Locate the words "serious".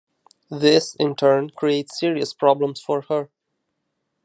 1.99-2.33